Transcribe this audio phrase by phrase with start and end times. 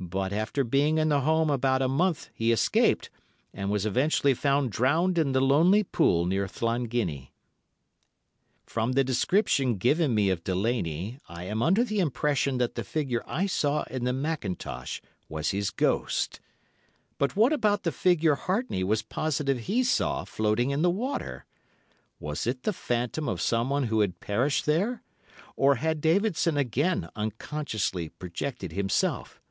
[0.00, 3.10] But after being in the home about a month he escaped,
[3.52, 7.32] and was eventually found drowned in the lonely pool near Llanginney.
[8.64, 13.24] "From the description given me of Delaney, I am under the impression that the figure
[13.26, 16.38] I saw in the mackintosh was his ghost.
[17.18, 21.44] But what about the figure Hartney was positive he saw floating in the water?
[22.20, 25.02] Was it the phantom of someone who had perished there,
[25.56, 29.42] or had Davidson again unconsciously projected himself?